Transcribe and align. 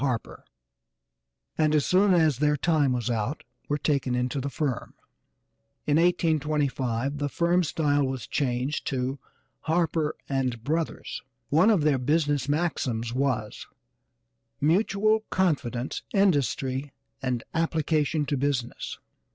Harper 0.01 0.43
and, 1.59 1.75
as 1.75 1.85
soon 1.85 2.11
as 2.15 2.39
their 2.39 2.57
time 2.57 2.91
was 2.91 3.11
out, 3.11 3.43
were 3.69 3.77
taken 3.77 4.15
into 4.15 4.41
the 4.41 4.49
firm. 4.49 4.95
In 5.85 5.97
1825 5.97 7.19
the 7.19 7.29
firm 7.29 7.63
style 7.63 8.03
was 8.07 8.25
changed 8.25 8.87
to 8.87 9.19
Harper 9.65 10.15
& 10.39 10.63
Brothers. 10.63 11.21
One 11.49 11.69
of 11.69 11.83
their 11.83 11.99
business 11.99 12.49
maxims 12.49 13.13
was, 13.13 13.67
"Mutual 14.59 15.19
confidence, 15.29 16.01
industry 16.15 16.91
and 17.21 17.43
application 17.53 18.25
to 18.25 18.37
business." 18.37 18.97